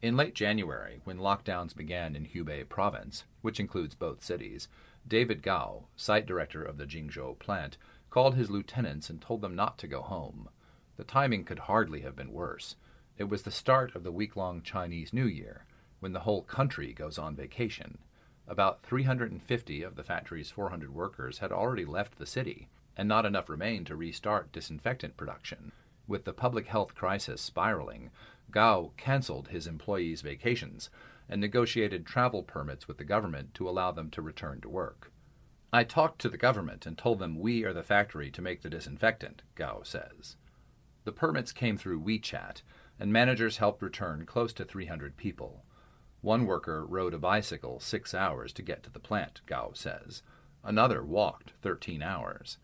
In 0.01 0.17
late 0.17 0.35
January, 0.35 0.99
when 1.05 1.19
lockdowns 1.19 1.73
began 1.73 2.17
in 2.17 2.25
Hubei 2.25 2.67
province, 2.67 3.23
which 3.41 3.61
includes 3.61 3.95
both 3.95 4.25
cities, 4.25 4.67
David 5.07 5.41
Gao, 5.41 5.85
site 5.95 6.25
director 6.25 6.61
of 6.61 6.75
the 6.75 6.85
Jingzhou 6.85 7.39
plant, 7.39 7.77
called 8.09 8.35
his 8.35 8.51
lieutenants 8.51 9.09
and 9.09 9.21
told 9.21 9.39
them 9.39 9.55
not 9.55 9.77
to 9.77 9.87
go 9.87 10.01
home. 10.01 10.49
The 10.97 11.05
timing 11.05 11.45
could 11.45 11.59
hardly 11.59 12.01
have 12.01 12.17
been 12.17 12.33
worse. 12.33 12.75
It 13.17 13.29
was 13.29 13.43
the 13.43 13.51
start 13.51 13.95
of 13.95 14.03
the 14.03 14.11
week 14.11 14.35
long 14.35 14.61
Chinese 14.63 15.13
New 15.13 15.27
Year, 15.27 15.65
when 16.01 16.11
the 16.11 16.19
whole 16.19 16.41
country 16.41 16.91
goes 16.91 17.17
on 17.17 17.35
vacation. 17.35 17.99
About 18.47 18.83
350 18.83 19.83
of 19.83 19.95
the 19.95 20.03
factory's 20.03 20.51
400 20.51 20.93
workers 20.93 21.37
had 21.37 21.53
already 21.53 21.85
left 21.85 22.17
the 22.17 22.25
city, 22.25 22.67
and 22.97 23.07
not 23.07 23.25
enough 23.25 23.47
remained 23.47 23.87
to 23.87 23.95
restart 23.95 24.51
disinfectant 24.51 25.15
production. 25.15 25.71
With 26.07 26.25
the 26.25 26.33
public 26.33 26.67
health 26.67 26.93
crisis 26.95 27.39
spiraling, 27.39 28.09
Gao 28.51 28.91
canceled 28.97 29.47
his 29.47 29.67
employees' 29.67 30.21
vacations 30.21 30.89
and 31.29 31.39
negotiated 31.39 32.05
travel 32.05 32.43
permits 32.43 32.87
with 32.87 32.97
the 32.97 33.05
government 33.05 33.53
to 33.53 33.69
allow 33.69 33.91
them 33.91 34.09
to 34.09 34.21
return 34.21 34.59
to 34.61 34.69
work. 34.69 35.11
I 35.71 35.85
talked 35.85 36.19
to 36.19 36.29
the 36.29 36.37
government 36.37 36.85
and 36.85 36.97
told 36.97 37.19
them 37.19 37.39
we 37.39 37.63
are 37.63 37.71
the 37.71 37.83
factory 37.83 38.29
to 38.31 38.41
make 38.41 38.61
the 38.61 38.69
disinfectant, 38.69 39.43
Gao 39.55 39.83
says. 39.83 40.35
The 41.05 41.13
permits 41.13 41.53
came 41.53 41.77
through 41.77 42.01
WeChat, 42.01 42.63
and 42.99 43.13
managers 43.13 43.57
helped 43.57 43.81
return 43.81 44.25
close 44.25 44.51
to 44.53 44.65
300 44.65 45.15
people. 45.15 45.63
One 46.21 46.45
worker 46.45 46.85
rode 46.85 47.15
a 47.15 47.19
bicycle 47.19 47.79
six 47.79 48.13
hours 48.13 48.53
to 48.53 48.61
get 48.61 48.83
to 48.83 48.91
the 48.91 48.99
plant, 48.99 49.41
Gao 49.47 49.71
says. 49.73 50.21
Another 50.63 51.03
walked 51.03 51.53
13 51.63 52.03
hours. 52.03 52.57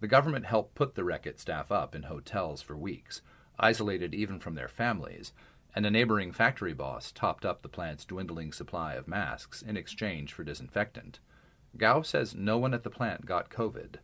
The 0.00 0.08
government 0.08 0.46
helped 0.46 0.74
put 0.74 0.96
the 0.96 1.02
Reckitt 1.02 1.38
staff 1.38 1.70
up 1.70 1.94
in 1.94 2.04
hotels 2.04 2.60
for 2.60 2.76
weeks, 2.76 3.22
isolated 3.58 4.14
even 4.14 4.40
from 4.40 4.56
their 4.56 4.68
families, 4.68 5.32
and 5.76 5.86
a 5.86 5.90
neighboring 5.90 6.32
factory 6.32 6.74
boss 6.74 7.12
topped 7.12 7.44
up 7.44 7.62
the 7.62 7.68
plant's 7.68 8.04
dwindling 8.04 8.52
supply 8.52 8.94
of 8.94 9.06
masks 9.06 9.62
in 9.62 9.76
exchange 9.76 10.32
for 10.32 10.42
disinfectant. 10.42 11.20
Gao 11.76 12.02
says 12.02 12.34
no 12.34 12.58
one 12.58 12.74
at 12.74 12.82
the 12.82 12.90
plant 12.90 13.26
got 13.26 13.48
COVID. 13.48 13.96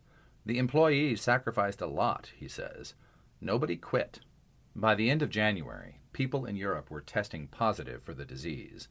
The 0.47 0.59
employees 0.59 1.21
sacrificed 1.21 1.81
a 1.81 1.87
lot, 1.87 2.31
he 2.37 2.49
says. 2.49 2.95
Nobody 3.41 3.77
quit. 3.77 4.21
By 4.75 4.95
the 4.95 5.11
end 5.11 5.21
of 5.21 5.31
January, 5.31 6.01
people 6.13 6.47
in 6.47 6.57
Europe 6.57 6.91
were 6.91 7.01
testing 7.01 7.49
positive 7.49 8.03
for 8.03 8.15
the 8.15 8.25
disease. 8.25 8.89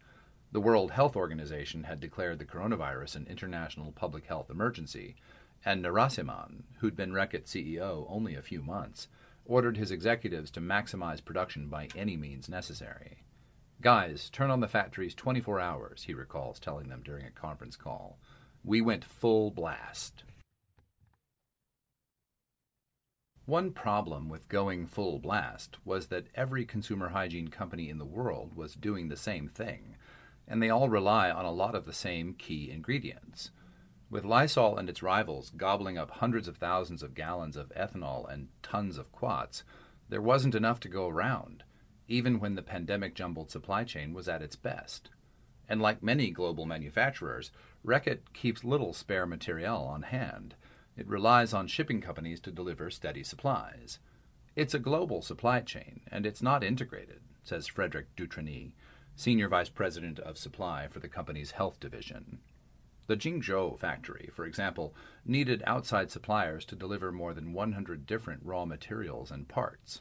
The 0.51 0.61
World 0.61 0.89
Health 0.89 1.15
Organization 1.15 1.83
had 1.83 1.99
declared 1.99 2.39
the 2.39 2.45
coronavirus 2.45 3.15
an 3.15 3.27
international 3.29 3.91
public 3.91 4.25
health 4.25 4.49
emergency, 4.49 5.15
and 5.63 5.85
Narasimhan, 5.85 6.63
who'd 6.79 6.95
been 6.95 7.11
Reckitt 7.11 7.45
CEO 7.45 8.07
only 8.09 8.33
a 8.33 8.41
few 8.41 8.63
months, 8.63 9.07
ordered 9.45 9.77
his 9.77 9.91
executives 9.91 10.49
to 10.51 10.59
maximize 10.59 11.23
production 11.23 11.67
by 11.67 11.87
any 11.95 12.17
means 12.17 12.49
necessary. 12.49 13.21
Guys, 13.81 14.27
turn 14.31 14.49
on 14.49 14.59
the 14.59 14.67
factories 14.67 15.13
24 15.13 15.59
hours, 15.59 16.03
he 16.05 16.15
recalls 16.15 16.59
telling 16.59 16.89
them 16.89 17.03
during 17.05 17.27
a 17.27 17.31
conference 17.31 17.75
call. 17.75 18.17
We 18.63 18.81
went 18.81 19.05
full 19.05 19.51
blast. 19.51 20.23
One 23.45 23.71
problem 23.71 24.29
with 24.29 24.47
going 24.47 24.87
full 24.87 25.19
blast 25.19 25.77
was 25.85 26.07
that 26.07 26.27
every 26.33 26.65
consumer 26.65 27.09
hygiene 27.09 27.49
company 27.49 27.89
in 27.89 27.99
the 27.99 28.05
world 28.05 28.55
was 28.55 28.73
doing 28.73 29.09
the 29.09 29.15
same 29.15 29.47
thing 29.47 29.95
and 30.49 30.61
they 30.61 30.69
all 30.69 30.89
rely 30.89 31.29
on 31.29 31.45
a 31.45 31.51
lot 31.51 31.75
of 31.75 31.85
the 31.85 31.93
same 31.93 32.33
key 32.33 32.71
ingredients. 32.71 33.51
With 34.09 34.25
Lysol 34.25 34.77
and 34.77 34.89
its 34.89 35.03
rivals 35.03 35.51
gobbling 35.51 35.97
up 35.97 36.09
hundreds 36.09 36.47
of 36.47 36.57
thousands 36.57 37.03
of 37.03 37.13
gallons 37.13 37.55
of 37.55 37.71
ethanol 37.75 38.27
and 38.27 38.47
tons 38.63 38.97
of 38.97 39.11
quats, 39.11 39.63
there 40.09 40.21
wasn't 40.21 40.55
enough 40.55 40.79
to 40.79 40.89
go 40.89 41.07
around, 41.07 41.63
even 42.07 42.39
when 42.39 42.55
the 42.55 42.63
pandemic 42.63 43.13
jumbled 43.13 43.51
supply 43.51 43.83
chain 43.83 44.11
was 44.13 44.27
at 44.27 44.41
its 44.41 44.55
best. 44.55 45.11
And 45.69 45.79
like 45.79 46.01
many 46.01 46.31
global 46.31 46.65
manufacturers, 46.65 47.51
Reckitt 47.85 48.33
keeps 48.33 48.63
little 48.63 48.93
spare 48.93 49.27
material 49.27 49.83
on 49.83 50.01
hand. 50.01 50.55
It 50.97 51.07
relies 51.07 51.53
on 51.53 51.67
shipping 51.67 52.01
companies 52.01 52.39
to 52.41 52.51
deliver 52.51 52.89
steady 52.89 53.23
supplies. 53.23 53.99
It's 54.55 54.73
a 54.73 54.79
global 54.79 55.21
supply 55.21 55.61
chain, 55.61 56.01
and 56.11 56.25
it's 56.25 56.41
not 56.41 56.63
integrated, 56.63 57.21
says 57.43 57.67
Frederic 57.67 58.15
Dutreny, 58.15 58.73
Senior 59.19 59.49
Vice 59.49 59.67
President 59.67 60.17
of 60.19 60.38
Supply 60.38 60.88
for 60.88 61.01
the 61.01 61.09
company's 61.09 61.51
health 61.51 61.77
division. 61.81 62.39
The 63.07 63.17
Jingzhou 63.17 63.77
factory, 63.77 64.29
for 64.33 64.45
example, 64.45 64.95
needed 65.25 65.61
outside 65.67 66.09
suppliers 66.09 66.63
to 66.67 66.75
deliver 66.77 67.11
more 67.11 67.33
than 67.33 67.51
100 67.51 68.05
different 68.05 68.39
raw 68.45 68.63
materials 68.63 69.29
and 69.29 69.45
parts. 69.45 69.99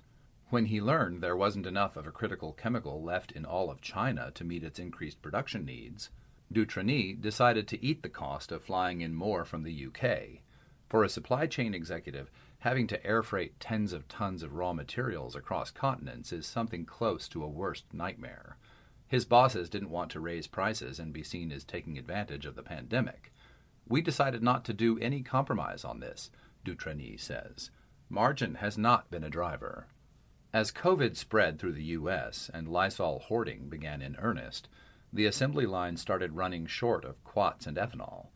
When 0.50 0.66
he 0.66 0.80
learned 0.80 1.20
there 1.20 1.37
wasn't 1.37 1.66
enough 1.66 1.96
of 1.96 2.06
a 2.06 2.12
critical 2.12 2.52
chemical 2.52 3.02
left 3.02 3.32
in 3.32 3.44
all 3.44 3.72
of 3.72 3.80
China 3.80 4.30
to 4.37 4.44
meet 4.44 4.62
its 4.62 4.78
increased 4.78 5.20
production 5.20 5.64
needs, 5.64 6.10
Dutreny 6.52 7.20
decided 7.20 7.66
to 7.66 7.84
eat 7.84 8.04
the 8.04 8.08
cost 8.08 8.52
of 8.52 8.62
flying 8.62 9.00
in 9.00 9.16
more 9.16 9.44
from 9.44 9.64
the 9.64 9.87
UK. 9.87 10.44
For 10.88 11.02
a 11.02 11.08
supply 11.08 11.48
chain 11.48 11.75
executive, 11.75 12.30
having 12.60 12.87
to 12.87 13.04
air 13.04 13.25
freight 13.25 13.58
tens 13.58 13.92
of 13.92 14.06
tons 14.06 14.44
of 14.44 14.54
raw 14.54 14.72
materials 14.72 15.34
across 15.34 15.72
continents 15.72 16.32
is 16.32 16.46
something 16.46 16.87
close 16.87 17.26
to 17.30 17.42
a 17.42 17.48
worst 17.48 17.92
nightmare. 17.92 18.57
His 19.08 19.24
bosses 19.24 19.70
didn't 19.70 19.90
want 19.90 20.10
to 20.12 20.20
raise 20.20 20.46
prices 20.46 20.98
and 20.98 21.12
be 21.12 21.22
seen 21.22 21.50
as 21.50 21.64
taking 21.64 21.96
advantage 21.96 22.44
of 22.44 22.54
the 22.54 22.62
pandemic. 22.62 23.32
We 23.88 24.02
decided 24.02 24.42
not 24.42 24.64
to 24.66 24.74
do 24.74 24.98
any 24.98 25.22
compromise 25.22 25.82
on 25.84 26.00
this, 26.00 26.30
Dutreny 26.64 27.18
says. 27.18 27.70
Margin 28.10 28.56
has 28.56 28.76
not 28.76 29.10
been 29.10 29.24
a 29.24 29.30
driver. 29.30 29.86
As 30.52 30.72
COVID 30.72 31.16
spread 31.16 31.58
through 31.58 31.72
the 31.72 31.84
U.S. 31.84 32.50
and 32.52 32.68
Lysol 32.68 33.18
hoarding 33.18 33.68
began 33.68 34.02
in 34.02 34.16
earnest, 34.16 34.68
the 35.12 35.26
assembly 35.26 35.64
line 35.64 35.96
started 35.96 36.36
running 36.36 36.66
short 36.66 37.04
of 37.04 37.22
quats 37.24 37.66
and 37.66 37.76
ethanol. 37.78 38.28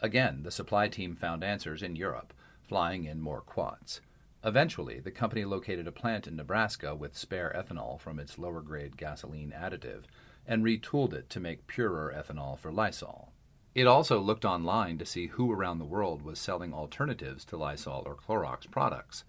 Again, 0.00 0.42
the 0.42 0.50
supply 0.50 0.88
team 0.88 1.14
found 1.14 1.44
answers 1.44 1.82
in 1.82 1.96
Europe, 1.96 2.32
flying 2.62 3.04
in 3.04 3.20
more 3.20 3.40
quats. 3.40 4.00
Eventually, 4.44 5.00
the 5.00 5.10
company 5.10 5.44
located 5.44 5.86
a 5.86 5.92
plant 5.92 6.26
in 6.26 6.36
Nebraska 6.36 6.94
with 6.94 7.16
spare 7.16 7.52
ethanol 7.56 7.98
from 8.00 8.18
its 8.18 8.38
lower 8.38 8.60
grade 8.60 8.96
gasoline 8.96 9.52
additive 9.56 10.04
and 10.46 10.62
retooled 10.62 11.12
it 11.12 11.28
to 11.30 11.40
make 11.40 11.66
purer 11.66 12.14
ethanol 12.16 12.58
for 12.58 12.70
Lysol. 12.70 13.32
It 13.74 13.86
also 13.86 14.20
looked 14.20 14.44
online 14.44 14.96
to 14.98 15.04
see 15.04 15.26
who 15.26 15.52
around 15.52 15.78
the 15.78 15.84
world 15.84 16.22
was 16.22 16.38
selling 16.38 16.72
alternatives 16.72 17.44
to 17.46 17.56
Lysol 17.56 18.04
or 18.06 18.14
Clorox 18.16 18.70
products. 18.70 19.24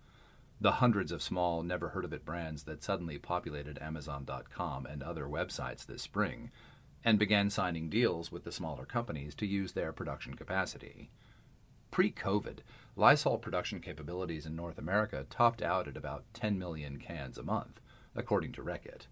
The 0.61 0.73
hundreds 0.73 1.11
of 1.11 1.21
small, 1.21 1.63
never 1.63 1.89
heard 1.89 2.05
of 2.05 2.13
it 2.13 2.25
brands 2.25 2.63
that 2.63 2.83
suddenly 2.83 3.17
populated 3.17 3.77
Amazon.com 3.81 4.85
and 4.85 5.03
other 5.03 5.25
websites 5.25 5.85
this 5.85 6.01
spring 6.01 6.49
and 7.03 7.19
began 7.19 7.49
signing 7.49 7.89
deals 7.89 8.31
with 8.31 8.43
the 8.43 8.51
smaller 8.51 8.85
companies 8.85 9.35
to 9.35 9.45
use 9.45 9.73
their 9.73 9.91
production 9.91 10.33
capacity. 10.33 11.09
Pre 11.91 12.11
COVID, 12.11 12.59
Lysol 12.95 13.37
production 13.37 13.79
capabilities 13.79 14.45
in 14.45 14.55
North 14.55 14.77
America 14.77 15.25
topped 15.29 15.61
out 15.61 15.87
at 15.87 15.97
about 15.97 16.25
10 16.33 16.59
million 16.59 16.99
cans 16.99 17.37
a 17.37 17.43
month, 17.43 17.79
according 18.15 18.51
to 18.53 18.63
Reckitt. 18.63 19.07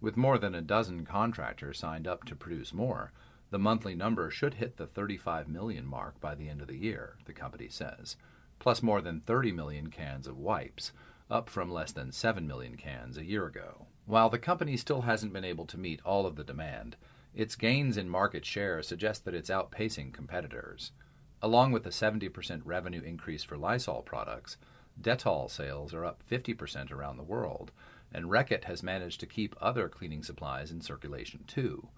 With 0.00 0.16
more 0.16 0.38
than 0.38 0.54
a 0.54 0.60
dozen 0.60 1.04
contractors 1.04 1.78
signed 1.78 2.06
up 2.06 2.24
to 2.24 2.36
produce 2.36 2.72
more, 2.72 3.12
the 3.50 3.58
monthly 3.58 3.94
number 3.94 4.30
should 4.30 4.54
hit 4.54 4.76
the 4.76 4.86
35 4.86 5.48
million 5.48 5.86
mark 5.86 6.20
by 6.20 6.34
the 6.34 6.48
end 6.48 6.60
of 6.60 6.68
the 6.68 6.76
year, 6.76 7.16
the 7.24 7.32
company 7.32 7.68
says, 7.68 8.16
plus 8.58 8.82
more 8.82 9.00
than 9.00 9.20
30 9.20 9.52
million 9.52 9.88
cans 9.90 10.26
of 10.26 10.36
wipes, 10.38 10.92
up 11.30 11.48
from 11.48 11.70
less 11.70 11.92
than 11.92 12.12
7 12.12 12.46
million 12.46 12.76
cans 12.76 13.16
a 13.16 13.24
year 13.24 13.46
ago. 13.46 13.86
While 14.06 14.30
the 14.30 14.38
company 14.38 14.76
still 14.76 15.02
hasn't 15.02 15.32
been 15.32 15.44
able 15.44 15.66
to 15.66 15.78
meet 15.78 16.00
all 16.04 16.26
of 16.26 16.36
the 16.36 16.44
demand, 16.44 16.96
Its 17.34 17.54
gains 17.54 17.96
in 17.96 18.08
market 18.08 18.44
share 18.44 18.82
suggest 18.82 19.24
that 19.24 19.34
it's 19.34 19.50
outpacing 19.50 20.12
competitors. 20.12 20.92
Along 21.40 21.70
with 21.70 21.84
the 21.84 21.90
70% 21.90 22.62
revenue 22.64 23.02
increase 23.02 23.44
for 23.44 23.56
Lysol 23.56 24.02
products, 24.02 24.56
Dettol 25.00 25.48
sales 25.48 25.94
are 25.94 26.04
up 26.04 26.22
50% 26.28 26.90
around 26.90 27.16
the 27.16 27.22
world, 27.22 27.70
and 28.12 28.26
Reckitt 28.26 28.64
has 28.64 28.82
managed 28.82 29.20
to 29.20 29.26
keep 29.26 29.54
other 29.60 29.88
cleaning 29.88 30.24
supplies 30.24 30.72
in 30.72 30.80
circulation 30.80 31.44
too. 31.46 31.88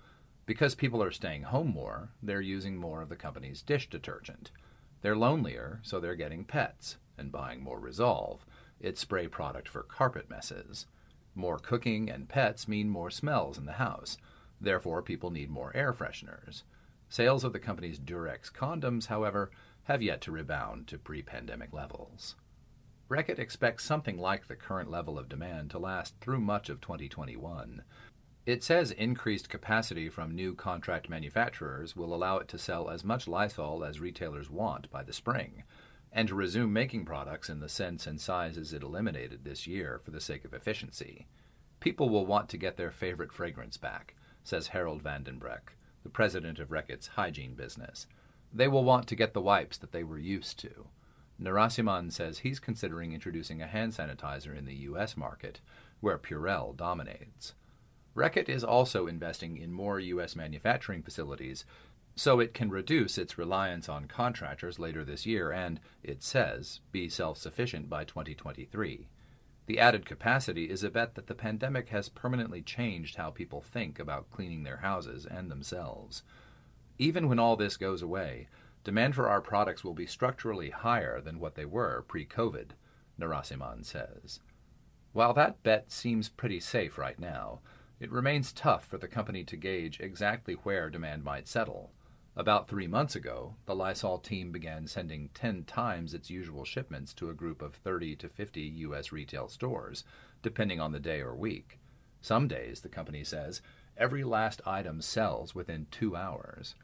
Because 0.44 0.74
people 0.74 1.02
are 1.02 1.10
staying 1.10 1.44
home 1.44 1.68
more, 1.68 2.10
they're 2.22 2.40
using 2.40 2.76
more 2.76 3.00
of 3.00 3.08
the 3.08 3.16
company's 3.16 3.62
dish 3.62 3.88
detergent. 3.88 4.50
They're 5.00 5.16
lonelier, 5.16 5.80
so 5.82 6.00
they're 6.00 6.14
getting 6.14 6.44
pets 6.44 6.96
and 7.16 7.32
buying 7.32 7.62
more 7.62 7.80
Resolve, 7.80 8.44
its 8.80 9.00
spray 9.00 9.28
product 9.28 9.68
for 9.68 9.82
carpet 9.82 10.28
messes. 10.28 10.86
More 11.34 11.58
cooking 11.58 12.10
and 12.10 12.28
pets 12.28 12.68
mean 12.68 12.90
more 12.90 13.10
smells 13.10 13.56
in 13.56 13.64
the 13.64 13.72
house. 13.72 14.18
Therefore, 14.60 15.00
people 15.00 15.30
need 15.30 15.48
more 15.48 15.74
air 15.74 15.92
fresheners. 15.92 16.64
Sales 17.10 17.42
of 17.42 17.52
the 17.52 17.58
company's 17.58 17.98
Durex 17.98 18.52
condoms, 18.52 19.06
however, 19.06 19.50
have 19.82 20.00
yet 20.00 20.20
to 20.20 20.30
rebound 20.30 20.86
to 20.86 20.96
pre 20.96 21.22
pandemic 21.22 21.72
levels. 21.72 22.36
Reckitt 23.08 23.40
expects 23.40 23.82
something 23.82 24.16
like 24.16 24.46
the 24.46 24.54
current 24.54 24.88
level 24.88 25.18
of 25.18 25.28
demand 25.28 25.70
to 25.70 25.78
last 25.80 26.14
through 26.20 26.38
much 26.38 26.70
of 26.70 26.80
2021. 26.80 27.82
It 28.46 28.62
says 28.62 28.92
increased 28.92 29.48
capacity 29.48 30.08
from 30.08 30.36
new 30.36 30.54
contract 30.54 31.08
manufacturers 31.08 31.96
will 31.96 32.14
allow 32.14 32.36
it 32.36 32.46
to 32.46 32.58
sell 32.58 32.88
as 32.88 33.02
much 33.02 33.26
Lysol 33.26 33.82
as 33.82 33.98
retailers 33.98 34.48
want 34.48 34.88
by 34.92 35.02
the 35.02 35.12
spring, 35.12 35.64
and 36.12 36.28
to 36.28 36.36
resume 36.36 36.72
making 36.72 37.06
products 37.06 37.50
in 37.50 37.58
the 37.58 37.68
scents 37.68 38.06
and 38.06 38.20
sizes 38.20 38.72
it 38.72 38.84
eliminated 38.84 39.42
this 39.42 39.66
year 39.66 40.00
for 40.04 40.12
the 40.12 40.20
sake 40.20 40.44
of 40.44 40.54
efficiency. 40.54 41.26
People 41.80 42.08
will 42.08 42.24
want 42.24 42.48
to 42.50 42.56
get 42.56 42.76
their 42.76 42.92
favorite 42.92 43.32
fragrance 43.32 43.76
back, 43.76 44.14
says 44.44 44.68
Harold 44.68 45.02
van 45.02 45.24
den 45.24 45.38
Broek, 45.38 45.74
the 46.02 46.08
president 46.08 46.58
of 46.58 46.68
Reckitt's 46.68 47.08
hygiene 47.08 47.54
business. 47.54 48.06
They 48.52 48.68
will 48.68 48.84
want 48.84 49.06
to 49.08 49.16
get 49.16 49.32
the 49.32 49.40
wipes 49.40 49.78
that 49.78 49.92
they 49.92 50.02
were 50.02 50.18
used 50.18 50.58
to. 50.60 50.86
Narasimhan 51.40 52.12
says 52.12 52.38
he's 52.38 52.58
considering 52.58 53.12
introducing 53.12 53.62
a 53.62 53.66
hand 53.66 53.92
sanitizer 53.92 54.56
in 54.56 54.66
the 54.66 54.74
U.S. 54.74 55.16
market, 55.16 55.60
where 56.00 56.18
Purell 56.18 56.76
dominates. 56.76 57.54
Reckitt 58.14 58.48
is 58.48 58.64
also 58.64 59.06
investing 59.06 59.56
in 59.56 59.72
more 59.72 60.00
U.S. 60.00 60.34
manufacturing 60.36 61.02
facilities 61.02 61.64
so 62.16 62.40
it 62.40 62.52
can 62.52 62.70
reduce 62.70 63.16
its 63.16 63.38
reliance 63.38 63.88
on 63.88 64.06
contractors 64.06 64.78
later 64.78 65.04
this 65.04 65.24
year 65.24 65.52
and, 65.52 65.80
it 66.02 66.22
says, 66.22 66.80
be 66.92 67.08
self 67.08 67.38
sufficient 67.38 67.88
by 67.88 68.04
2023. 68.04 69.08
The 69.70 69.78
added 69.78 70.04
capacity 70.04 70.68
is 70.68 70.82
a 70.82 70.90
bet 70.90 71.14
that 71.14 71.28
the 71.28 71.34
pandemic 71.36 71.90
has 71.90 72.08
permanently 72.08 72.60
changed 72.60 73.14
how 73.14 73.30
people 73.30 73.60
think 73.60 74.00
about 74.00 74.28
cleaning 74.32 74.64
their 74.64 74.78
houses 74.78 75.24
and 75.24 75.48
themselves. 75.48 76.24
Even 76.98 77.28
when 77.28 77.38
all 77.38 77.54
this 77.54 77.76
goes 77.76 78.02
away, 78.02 78.48
demand 78.82 79.14
for 79.14 79.28
our 79.28 79.40
products 79.40 79.84
will 79.84 79.94
be 79.94 80.06
structurally 80.06 80.70
higher 80.70 81.20
than 81.20 81.38
what 81.38 81.54
they 81.54 81.64
were 81.64 82.04
pre 82.08 82.26
COVID, 82.26 82.70
Narasimhan 83.16 83.84
says. 83.84 84.40
While 85.12 85.34
that 85.34 85.62
bet 85.62 85.92
seems 85.92 86.28
pretty 86.28 86.58
safe 86.58 86.98
right 86.98 87.20
now, 87.20 87.60
it 88.00 88.10
remains 88.10 88.52
tough 88.52 88.84
for 88.84 88.98
the 88.98 89.06
company 89.06 89.44
to 89.44 89.56
gauge 89.56 90.00
exactly 90.00 90.54
where 90.54 90.90
demand 90.90 91.22
might 91.22 91.46
settle. 91.46 91.92
About 92.40 92.68
three 92.68 92.86
months 92.86 93.14
ago, 93.14 93.56
the 93.66 93.74
Lysol 93.74 94.16
team 94.16 94.50
began 94.50 94.86
sending 94.86 95.28
10 95.34 95.64
times 95.64 96.14
its 96.14 96.30
usual 96.30 96.64
shipments 96.64 97.12
to 97.12 97.28
a 97.28 97.34
group 97.34 97.60
of 97.60 97.74
30 97.74 98.16
to 98.16 98.30
50 98.30 98.62
U.S. 98.62 99.12
retail 99.12 99.46
stores, 99.46 100.04
depending 100.40 100.80
on 100.80 100.92
the 100.92 101.00
day 101.00 101.20
or 101.20 101.34
week. 101.34 101.78
Some 102.22 102.48
days, 102.48 102.80
the 102.80 102.88
company 102.88 103.24
says, 103.24 103.60
every 103.94 104.24
last 104.24 104.62
item 104.64 105.02
sells 105.02 105.54
within 105.54 105.86
two 105.90 106.16
hours. 106.16 106.74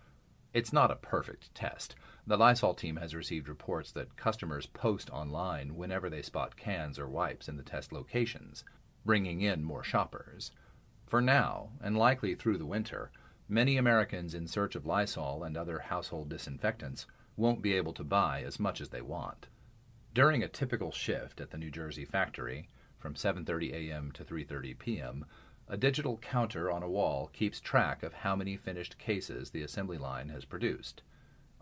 It's 0.53 0.75
not 0.75 0.91
a 0.91 0.97
perfect 0.97 1.55
test. 1.55 1.95
The 2.27 2.37
Lysol 2.37 2.75
team 2.75 2.97
has 2.97 3.15
received 3.15 3.49
reports 3.49 3.91
that 3.93 4.15
customers 4.15 4.67
post 4.67 5.09
online 5.09 5.75
whenever 5.75 6.11
they 6.11 6.21
spot 6.21 6.59
cans 6.59 6.99
or 6.99 7.09
wipes 7.09 7.49
in 7.49 7.57
the 7.57 7.63
test 7.63 7.95
locations, 7.95 8.63
bringing 9.07 9.41
in 9.41 9.65
more 9.65 9.83
shoppers. 9.83 10.51
For 11.07 11.23
now, 11.23 11.71
and 11.81 11.97
likely 11.97 12.35
through 12.35 12.59
the 12.59 12.67
winter, 12.67 13.11
Many 13.49 13.77
Americans 13.77 14.35
in 14.35 14.49
search 14.49 14.75
of 14.75 14.87
Lysol 14.87 15.45
and 15.45 15.57
other 15.57 15.79
household 15.79 16.29
disinfectants 16.29 17.07
won't 17.37 17.63
be 17.63 17.75
able 17.75 17.93
to 17.93 18.03
buy 18.03 18.43
as 18.43 18.59
much 18.59 18.81
as 18.81 18.89
they 18.89 19.01
want. 19.01 19.47
During 20.13 20.43
a 20.43 20.49
typical 20.49 20.91
shift 20.91 21.41
at 21.41 21.51
the 21.51 21.59
New 21.59 21.71
Jersey 21.71 22.05
factory, 22.05 22.69
from 22.99 23.15
7:30 23.15 23.73
a.m. 23.73 24.11
to 24.13 24.25
3:30 24.25 24.77
p.m., 24.81 25.27
a 25.69 25.77
digital 25.77 26.19
counter 26.19 26.73
on 26.73 26.83
a 26.83 26.89
wall 26.89 27.31
keeps 27.33 27.61
track 27.61 28.03
of 28.03 28.15
how 28.15 28.35
many 28.35 28.57
finished 28.57 28.99
cases 28.99 29.51
the 29.51 29.63
assembly 29.63 29.99
line 29.99 30.31
has 30.31 30.45
produced. 30.45 31.03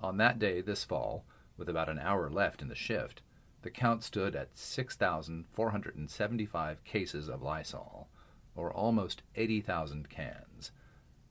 On 0.02 0.16
that 0.16 0.38
day 0.38 0.62
this 0.62 0.84
fall, 0.84 1.26
with 1.58 1.68
about 1.68 1.90
an 1.90 1.98
hour 1.98 2.30
left 2.30 2.62
in 2.62 2.68
the 2.68 2.74
shift, 2.74 3.20
the 3.60 3.70
count 3.70 4.02
stood 4.02 4.34
at 4.34 4.56
6,475 4.56 6.84
cases 6.84 7.28
of 7.28 7.42
Lysol, 7.42 8.08
or 8.56 8.72
almost 8.72 9.20
80,000 9.36 10.08
cans. 10.08 10.53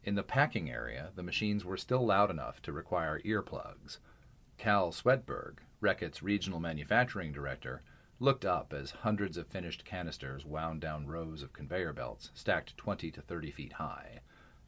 In 0.05 0.15
the 0.15 0.23
packing 0.23 0.69
area, 0.69 1.11
the 1.15 1.23
machines 1.23 1.63
were 1.63 1.77
still 1.77 2.05
loud 2.05 2.29
enough 2.29 2.61
to 2.63 2.73
require 2.73 3.21
earplugs. 3.21 3.99
Cal 4.57 4.91
Swedberg, 4.91 5.59
Reckitt's 5.79 6.21
regional 6.21 6.59
manufacturing 6.59 7.31
director, 7.31 7.83
looked 8.19 8.43
up 8.43 8.73
as 8.73 8.91
hundreds 8.91 9.37
of 9.37 9.47
finished 9.47 9.85
canisters 9.85 10.45
wound 10.45 10.81
down 10.81 11.07
rows 11.07 11.41
of 11.41 11.53
conveyor 11.53 11.93
belts 11.93 12.31
stacked 12.33 12.75
20 12.75 13.11
to 13.11 13.21
30 13.21 13.51
feet 13.51 13.73
high. 13.73 14.19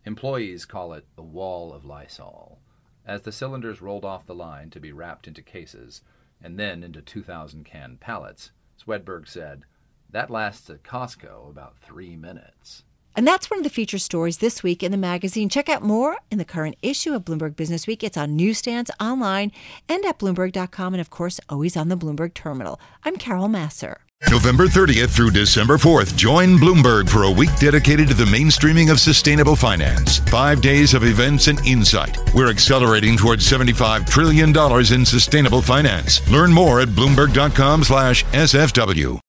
Employees 0.06 0.63
call 0.63 0.93
it 0.93 1.06
the 1.17 1.21
wall 1.21 1.74
of 1.74 1.84
Lysol. 1.84 2.60
As 3.06 3.24
the 3.24 3.34
cylinders 3.34 3.82
rolled 3.82 4.06
off 4.06 4.26
the 4.26 4.34
line 4.34 4.69
to 4.69 4.80
be 4.80 4.93
wrapped 4.93 5.28
into 5.28 5.41
cases 5.41 6.02
and 6.41 6.58
then 6.58 6.82
into 6.82 7.02
2,000 7.02 7.65
can 7.65 7.98
pallets, 7.98 8.52
Swedberg 8.78 9.28
said, 9.28 9.65
That 10.10 10.30
lasts 10.30 10.69
at 10.69 10.84
Costco 10.84 11.50
about 11.50 11.78
three 11.78 12.15
minutes. 12.15 12.85
And 13.15 13.25
that's 13.25 13.49
one 13.49 13.60
of 13.60 13.63
the 13.63 13.69
feature 13.69 13.97
stories 13.97 14.39
this 14.39 14.62
week 14.62 14.84
in 14.84 14.91
the 14.91 14.97
magazine. 14.97 15.47
Check 15.49 15.69
out 15.69 15.82
more 15.82 16.17
in 16.30 16.38
the 16.38 16.45
current 16.45 16.75
issue 16.82 17.13
of 17.13 17.23
Bloomberg 17.23 17.56
Business 17.56 17.88
Week. 17.88 18.04
It's 18.04 18.17
on 18.17 18.36
newsstands, 18.36 18.91
online, 18.99 19.51
and 19.88 20.04
at 20.04 20.19
Bloomberg.com, 20.19 20.93
and 20.93 21.01
of 21.01 21.10
course, 21.10 21.39
always 21.47 21.78
on 21.78 21.88
the 21.89 21.97
Bloomberg 21.97 22.34
terminal. 22.34 22.80
I'm 23.04 23.15
Carol 23.15 23.47
Massar. 23.47 23.97
November 24.32 24.65
30th 24.65 25.10
through 25.10 25.30
December 25.32 25.78
4th, 25.78 26.15
join 26.15 26.58
Bloomberg 26.58 27.08
for 27.08 27.23
a 27.23 27.32
week 27.32 27.49
dedicated 27.60 28.08
to 28.08 28.13
the 28.13 28.25
mainstreaming 28.25 28.89
of 28.91 28.99
sustainable 28.99 29.56
finance. 29.56 30.19
Five 30.19 30.62
days 30.62 30.93
of 30.93 31.04
events 31.04 31.47
and 31.47 31.60
insight. 31.65 32.17
We're 32.34 32.49
accelerating 32.49 33.17
towards 33.17 33.49
$75 33.49 34.10
trillion 34.10 34.49
in 34.93 35.06
sustainable 35.06 35.62
finance. 35.62 36.28
Learn 36.32 36.51
more 36.51 36.80
at 36.80 36.89
Bloomberg.com 36.89 37.84
slash 37.84 38.25
SFW. 38.25 39.19